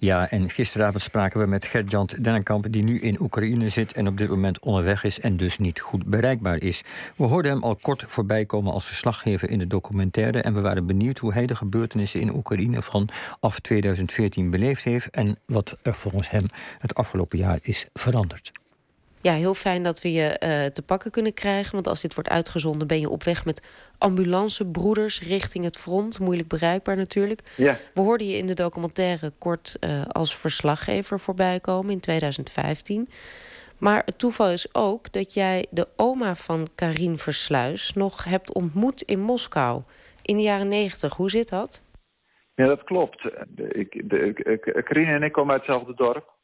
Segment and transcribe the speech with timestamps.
[0.00, 2.66] Ja, en gisteravond spraken we met Gert-Jan Dennekamp...
[2.70, 5.20] die nu in Oekraïne zit en op dit moment onderweg is...
[5.20, 6.84] en dus niet goed bereikbaar is.
[7.16, 10.42] We hoorden hem al kort voorbij komen als verslaggever in de documentaire...
[10.42, 12.82] en we waren benieuwd hoe hij de gebeurtenissen in Oekraïne...
[12.82, 13.08] van
[13.40, 15.10] af 2014 beleefd heeft...
[15.10, 16.46] en wat er volgens hem
[16.78, 18.52] het afgelopen jaar is veranderd
[19.20, 21.72] ja, heel fijn dat we je uh, te pakken kunnen krijgen.
[21.72, 26.20] Want als dit wordt uitgezonden, ben je op weg met ambulancebroeders richting het front.
[26.20, 27.40] Moeilijk bereikbaar natuurlijk.
[27.56, 27.76] Ja.
[27.94, 33.08] We hoorden je in de documentaire kort uh, als verslaggever voorbij komen in 2015.
[33.78, 39.02] Maar het toeval is ook dat jij de oma van Karin Versluis nog hebt ontmoet
[39.02, 39.82] in Moskou
[40.22, 41.16] in de jaren 90.
[41.16, 41.82] Hoe zit dat?
[42.54, 43.30] Ja, dat klopt.
[43.56, 46.36] Ik, de, Karin en ik komen uit hetzelfde dorp.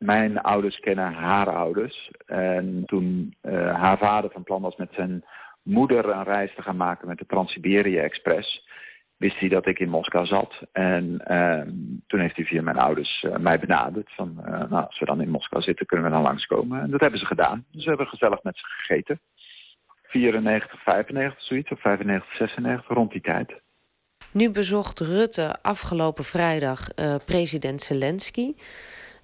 [0.00, 2.10] Mijn ouders kennen haar ouders.
[2.26, 5.24] En toen uh, haar vader van plan was met zijn
[5.62, 8.68] moeder een reis te gaan maken met de Trans-Siberië Express,
[9.16, 10.54] wist hij dat ik in Moskou zat.
[10.72, 11.62] En uh,
[12.06, 14.10] toen heeft hij via mijn ouders uh, mij benaderd.
[14.14, 16.80] Van, nou, als we dan in Moskou zitten, kunnen we dan langskomen.
[16.80, 17.64] En dat hebben ze gedaan.
[17.70, 19.20] Dus we hebben gezellig met ze gegeten.
[20.02, 21.70] 94, 95, zoiets.
[21.70, 23.60] Of 95, 96, rond die tijd.
[24.32, 26.88] Nu bezocht Rutte afgelopen vrijdag
[27.24, 28.54] president Zelensky.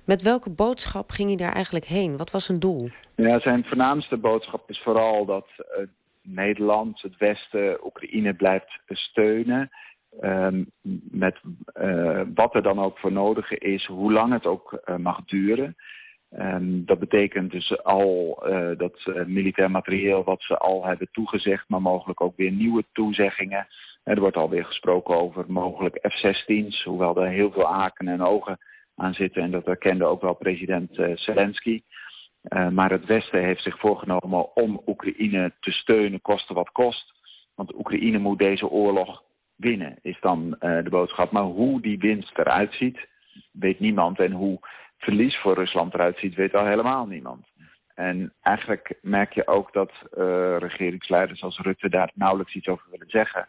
[0.07, 2.17] Met welke boodschap ging hij daar eigenlijk heen?
[2.17, 2.89] Wat was zijn doel?
[3.15, 5.87] Ja, zijn voornaamste boodschap is vooral dat uh,
[6.23, 9.71] Nederland, het Westen, Oekraïne blijft steunen.
[10.21, 10.49] Uh,
[11.11, 11.37] met
[11.83, 15.77] uh, wat er dan ook voor nodig is, hoe lang het ook eh, mag duren.
[16.39, 18.43] Um, dat betekent dus al
[18.77, 23.67] dat militair materieel wat ze al hebben toegezegd, maar mogelijk ook weer nieuwe toezeggingen.
[24.03, 28.59] Er wordt alweer gesproken over mogelijk F-16's, hoewel er heel veel haken en ogen
[28.97, 29.43] aan zitten.
[29.43, 31.83] En dat erkende ook wel president uh, Zelensky.
[32.49, 37.13] Uh, maar het Westen heeft zich voorgenomen om Oekraïne te steunen, koste wat kost.
[37.55, 39.23] Want Oekraïne moet deze oorlog
[39.57, 41.31] winnen, is dan uh, de boodschap.
[41.31, 43.09] Maar hoe die winst eruit ziet,
[43.53, 44.19] weet niemand.
[44.19, 44.59] En hoe
[44.99, 47.47] verlies voor Rusland eruit ziet, weet al helemaal niemand.
[47.95, 49.93] En eigenlijk merk je ook dat
[50.59, 53.49] regeringsleiders als Rutte daar nauwelijks iets over willen zeggen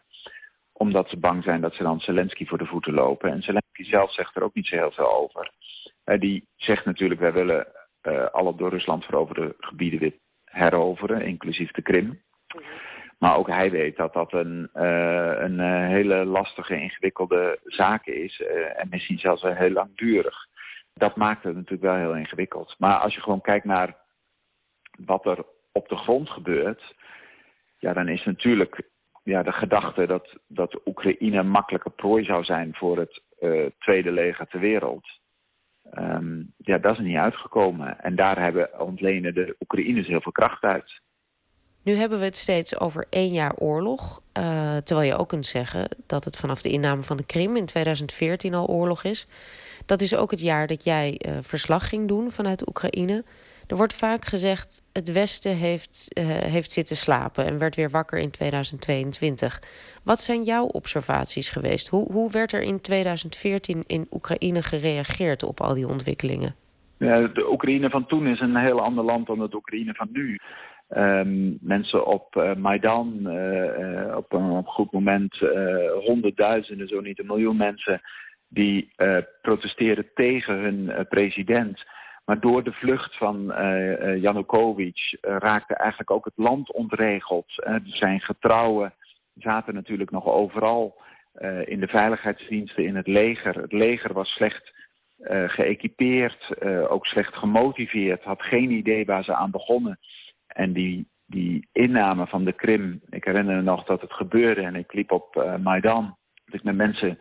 [0.78, 3.30] omdat ze bang zijn dat ze dan Zelensky voor de voeten lopen.
[3.30, 5.50] En Zelensky zelf zegt er ook niet zo heel veel over.
[6.04, 7.66] Uh, die zegt natuurlijk, wij willen
[8.02, 12.22] uh, alle door Rusland veroverde gebieden weer heroveren, inclusief de Krim.
[13.18, 18.42] Maar ook hij weet dat dat een, uh, een hele lastige, ingewikkelde zaak is.
[18.76, 20.46] en misschien zelfs heel langdurig.
[20.94, 22.74] Dat maakt het natuurlijk wel heel ingewikkeld.
[22.78, 23.96] Maar als je gewoon kijkt naar
[25.06, 26.94] wat er op de grond gebeurt...
[27.78, 28.82] ja, dan is natuurlijk
[29.28, 34.12] ja, de gedachte dat, dat Oekraïne een makkelijke prooi zou zijn voor het uh, tweede
[34.12, 35.06] leger ter wereld.
[35.98, 38.00] Um, ja, dat is niet uitgekomen.
[38.00, 41.00] En daar hebben ontlenen de Oekraïners heel veel kracht uit.
[41.82, 44.20] Nu hebben we het steeds over één jaar oorlog.
[44.38, 47.66] Uh, terwijl je ook kunt zeggen dat het vanaf de inname van de Krim in
[47.66, 49.26] 2014 al oorlog is.
[49.86, 53.24] Dat is ook het jaar dat jij uh, verslag ging doen vanuit Oekraïne.
[53.68, 58.18] Er wordt vaak gezegd, het Westen heeft, uh, heeft zitten slapen en werd weer wakker
[58.18, 59.60] in 2022.
[60.04, 61.88] Wat zijn jouw observaties geweest?
[61.88, 66.54] Hoe, hoe werd er in 2014 in Oekraïne gereageerd op al die ontwikkelingen?
[66.98, 70.38] Ja, de Oekraïne van toen is een heel ander land dan het Oekraïne van nu.
[70.96, 75.38] Um, mensen op uh, Maidan, uh, op een op goed moment
[76.04, 78.00] honderdduizenden, zo niet een miljoen mensen...
[78.48, 78.92] die
[79.42, 81.84] protesteren tegen hun president...
[82.28, 87.46] Maar door de vlucht van uh, Janukovic uh, raakte eigenlijk ook het land ontregeld.
[87.56, 88.94] Uh, zijn getrouwen
[89.34, 91.06] zaten natuurlijk nog overal
[91.64, 93.60] in de veiligheidsdiensten, in het leger.
[93.60, 94.72] Het leger was slecht
[95.46, 99.98] geëquipeerd, ook slecht gemotiveerd, had geen idee waar ze aan begonnen.
[100.46, 104.74] En die, die inname van de Krim, ik herinner me nog dat het gebeurde en
[104.74, 106.16] ik liep op Maidan.
[106.44, 107.18] Dat ik met mensen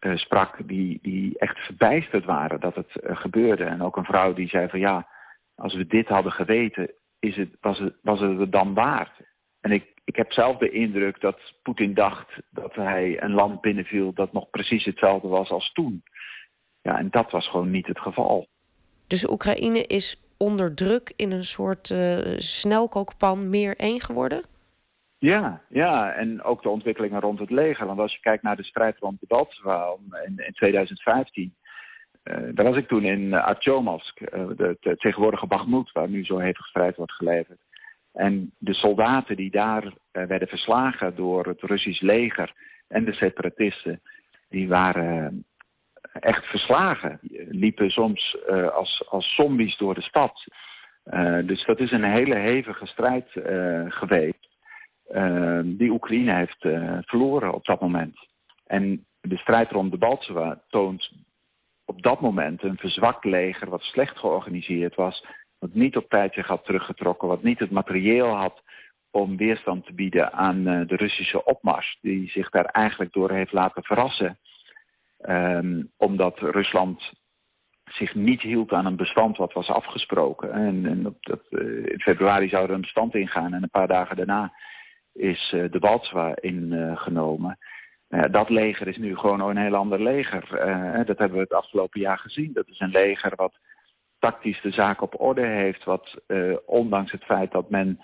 [0.00, 3.64] uh, sprak die, die echt verbijsterd waren dat het uh, gebeurde.
[3.64, 5.08] En ook een vrouw die zei van ja,
[5.54, 9.20] als we dit hadden geweten, is het, was, het, was het dan waard?
[9.60, 14.12] En ik, ik heb zelf de indruk dat Poetin dacht dat hij een land binnenviel
[14.12, 16.02] dat nog precies hetzelfde was als toen.
[16.82, 18.48] Ja, en dat was gewoon niet het geval.
[19.06, 24.42] Dus Oekraïne is onder druk in een soort uh, snelkookpan meer één geworden?
[25.20, 27.86] Ja, ja, en ook de ontwikkelingen rond het leger.
[27.86, 31.54] Want als je kijkt naar de strijd rond de Baltswaal in, in 2015...
[32.24, 36.24] Uh, daar was ik toen in uh, Artyomovsk, uh, de, de, tegenwoordige Bakhmut, waar nu
[36.24, 37.58] zo hevig strijd wordt geleverd.
[38.12, 42.52] En de soldaten die daar werden verslagen door het Russisch leger
[42.88, 44.00] en de separatisten,
[44.48, 45.44] die waren
[46.12, 47.18] echt verslagen.
[47.22, 48.36] Die liepen soms
[48.72, 50.44] als, als zombies door de stad.
[51.44, 53.26] dus dat is een hele hevige strijd
[53.88, 54.49] geweest.
[55.14, 58.28] Uh, die Oekraïne heeft uh, verloren op dat moment.
[58.66, 61.10] En de strijd rond de Baltseva toont
[61.84, 65.24] op dat moment een verzwakt leger wat slecht georganiseerd was,
[65.58, 68.62] wat niet op tijd zich had teruggetrokken, wat niet het materieel had
[69.10, 73.52] om weerstand te bieden aan uh, de Russische opmars, die zich daar eigenlijk door heeft
[73.52, 74.38] laten verrassen.
[75.28, 77.12] Um, omdat Rusland
[77.84, 80.52] zich niet hield aan een bestand wat was afgesproken.
[80.52, 83.88] En, en op dat, uh, in februari zou er een bestand ingaan en een paar
[83.88, 84.52] dagen daarna
[85.12, 87.58] is uh, de Baltswa ingenomen.
[88.30, 90.48] dat leger is nu gewoon een heel ander leger.
[91.06, 92.52] dat hebben we het afgelopen jaar gezien.
[92.52, 93.58] Dat is een leger wat
[94.18, 96.16] tactisch de zaak op orde heeft, wat
[96.66, 98.00] ondanks het feit dat men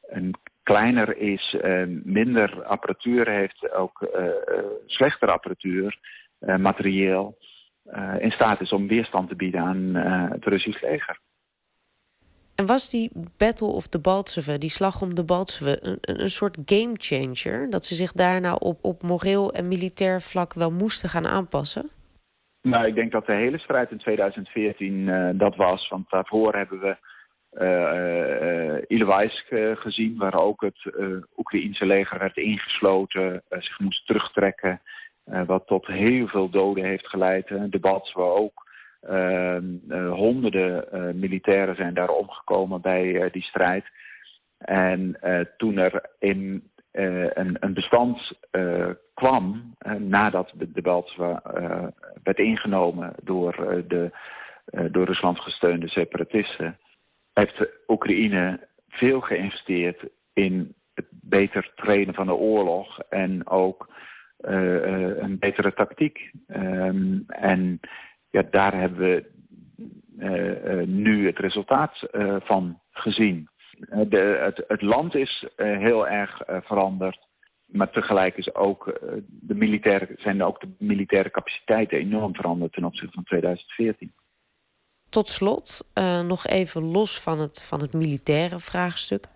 [0.00, 1.56] een kleiner is,
[2.02, 4.08] minder apparatuur heeft, ook
[4.86, 5.98] slechter apparatuur,
[6.38, 7.38] materieel,
[8.18, 9.94] in staat is om weerstand te bieden aan
[10.30, 11.18] het Russisch leger.
[12.60, 16.58] En was die Battle of the Baltseve, die slag om de Baltseve, een, een soort
[16.64, 17.70] gamechanger?
[17.70, 21.90] Dat ze zich daarna op, op moreel en militair vlak wel moesten gaan aanpassen?
[22.62, 25.88] Nou, ik denk dat de hele strijd in 2014 dat was.
[25.88, 26.96] Want daarvoor hebben we
[29.48, 30.92] uh, gezien, waar ook het
[31.36, 34.80] Oekraïense leger werd ingesloten, zich moest terugtrekken,
[35.46, 37.70] wat tot heel veel doden heeft geleid.
[37.70, 38.67] Debat waar ook
[40.10, 40.84] honderden
[41.18, 43.84] militairen zijn daar omgekomen bij die strijd.
[44.58, 45.18] En
[45.56, 48.32] toen er in een, een, bestand
[49.14, 51.14] kwam, nadat de debat
[52.22, 54.10] werd ingenomen door de
[54.90, 56.78] door Rusland gesteunde separatisten,
[57.32, 63.88] heeft Oekraïne veel geïnvesteerd in het beter trainen van de oorlog en ook
[64.40, 66.30] een betere tactiek.
[66.48, 67.80] Um, en
[68.30, 69.24] ja, daar hebben we
[70.18, 72.08] uh, nu het resultaat
[72.44, 73.48] van gezien.
[74.08, 77.26] De, het, land is heel erg veranderd.
[77.66, 83.14] Maar tegelijk is ook, de militaire, zijn ook de militaire capaciteiten enorm veranderd ten opzichte
[83.14, 84.12] van 2014.
[85.08, 85.90] Tot slot,
[86.26, 89.26] nog even los van het, van het militaire vraagstuk.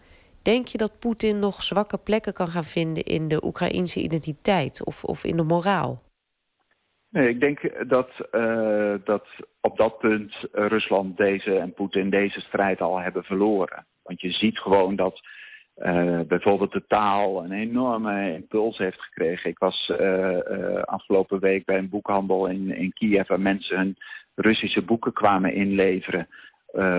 [0.43, 5.05] Denk je dat Poetin nog zwakke plekken kan gaan vinden in de Oekraïnse identiteit of,
[5.05, 6.03] of in de moraal?
[7.13, 9.27] Nee, ik denk dat, uh, dat
[9.61, 13.87] op dat punt Rusland deze en Poetin deze strijd al hebben verloren.
[14.03, 15.21] Want je ziet gewoon dat
[15.77, 19.51] uh, bijvoorbeeld de taal een enorme impuls heeft gekregen.
[19.51, 19.93] Ik was
[20.85, 23.97] afgelopen week bij een boekhandel in, in Kiev waar mensen hun
[24.35, 26.29] Russische boeken kwamen inleveren.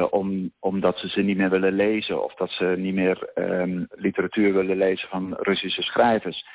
[0.09, 4.53] Om, omdat ze ze niet meer willen lezen of dat ze niet meer um, literatuur
[4.53, 6.45] willen lezen van Russische schrijvers.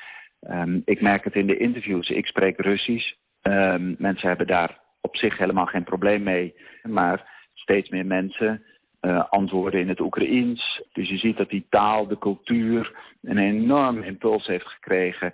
[0.49, 2.09] Um, ik merk het in de interviews.
[2.09, 3.13] Ik spreek Russisch.
[3.41, 6.55] Um, mensen hebben daar op zich helemaal geen probleem mee.
[6.83, 8.63] Maar steeds meer mensen
[9.01, 10.83] uh, antwoorden in het Oekraïens.
[10.93, 15.33] Dus je ziet dat die taal, de cultuur een enorm impuls heeft gekregen.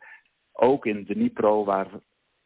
[0.51, 1.87] Ook in Dnipro, waar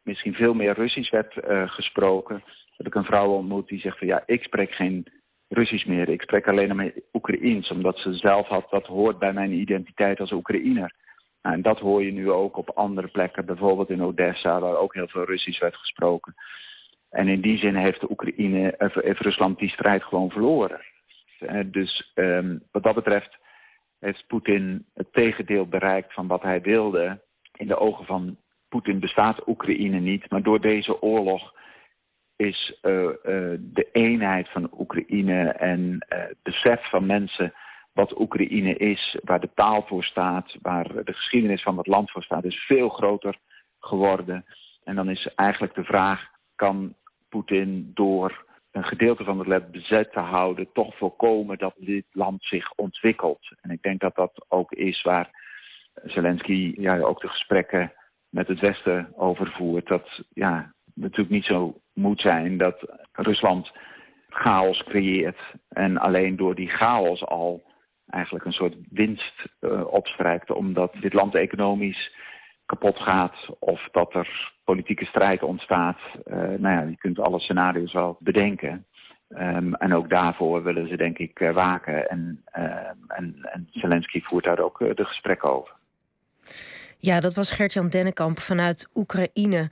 [0.03, 2.43] misschien veel meer Russisch werd uh, gesproken
[2.79, 5.05] heb ik een vrouw ontmoet die zegt van ja, ik spreek geen
[5.47, 6.09] Russisch meer.
[6.09, 10.31] Ik spreek alleen maar Oekraïens, omdat ze zelf had, dat hoort bij mijn identiteit als
[10.31, 10.93] Oekraïner.
[11.41, 14.93] Nou, en dat hoor je nu ook op andere plekken, bijvoorbeeld in Odessa, waar ook
[14.93, 16.35] heel veel Russisch werd gesproken.
[17.09, 20.81] En in die zin heeft, de Oekraïne, heeft Rusland die strijd gewoon verloren.
[21.39, 23.37] Eh, dus um, wat dat betreft
[23.99, 27.21] heeft Poetin het tegendeel bereikt van wat hij wilde.
[27.57, 28.37] In de ogen van
[28.69, 31.53] Poetin bestaat Oekraïne niet, maar door deze oorlog
[32.35, 33.09] is uh,
[33.59, 37.53] de eenheid van Oekraïne en het besef van mensen
[37.99, 42.23] wat Oekraïne is, waar de taal voor staat, waar de geschiedenis van het land voor
[42.23, 43.37] staat, is veel groter
[43.79, 44.45] geworden.
[44.83, 46.95] En dan is eigenlijk de vraag, kan
[47.29, 52.43] Poetin door een gedeelte van het land bezet te houden, toch voorkomen dat dit land
[52.43, 53.51] zich ontwikkelt.
[53.61, 55.29] En ik denk dat dat ook is waar
[56.03, 57.93] Zelensky ja, ook de gesprekken
[58.29, 59.87] met het Westen over voert.
[59.87, 62.77] Dat ja, natuurlijk niet zo moet zijn dat
[63.11, 63.71] Rusland
[64.29, 65.39] chaos creëert
[65.69, 67.67] en alleen door die chaos al
[68.09, 72.11] eigenlijk een soort winst uh, opstrijkt omdat dit land economisch
[72.65, 75.99] kapot gaat of dat er politieke strijd ontstaat.
[76.25, 78.85] Uh, nou ja, je kunt alle scenario's wel bedenken.
[79.29, 82.09] Um, en ook daarvoor willen ze denk ik uh, waken.
[82.09, 82.43] En,
[83.07, 85.78] en, en Zelensky voert daar ook de gesprekken over.
[87.01, 89.69] Ja, dat was Gert-Jan Dennekamp vanuit Oekraïne.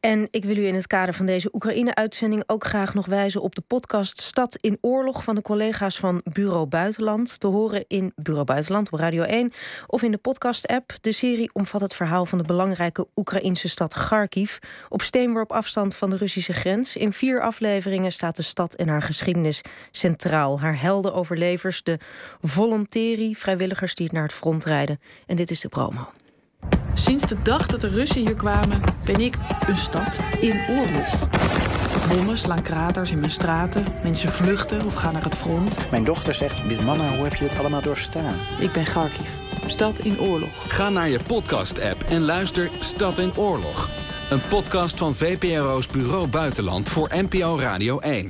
[0.00, 3.54] En ik wil u in het kader van deze Oekraïne-uitzending ook graag nog wijzen op
[3.54, 7.40] de podcast Stad in Oorlog van de collega's van Bureau Buitenland.
[7.40, 9.52] Te horen in Bureau Buitenland op Radio 1
[9.86, 10.92] of in de podcast-app.
[11.00, 14.58] De serie omvat het verhaal van de belangrijke Oekraïnse stad Kharkiv.
[14.88, 16.96] Op steenworp afstand van de Russische grens.
[16.96, 19.60] In vier afleveringen staat de stad en haar geschiedenis
[19.90, 20.60] centraal.
[20.60, 21.98] Haar helden overlevers, de
[22.42, 25.00] volonteri, vrijwilligers die het naar het front rijden.
[25.26, 26.08] En dit is de promo.
[26.94, 29.34] Sinds de dag dat de Russen hier kwamen, ben ik
[29.66, 31.28] een stad in oorlog.
[32.08, 33.84] Bommen slaan kraters in mijn straten.
[34.02, 35.76] Mensen vluchten of gaan naar het front.
[35.90, 38.34] Mijn dochter zegt, mama, hoe heb je het allemaal doorstaan?
[38.58, 39.30] Ik ben Kharkiv,
[39.66, 40.74] stad in oorlog.
[40.74, 43.88] Ga naar je podcast-app en luister Stad in Oorlog.
[44.30, 48.28] Een podcast van VPRO's Bureau Buitenland voor NPO Radio 1.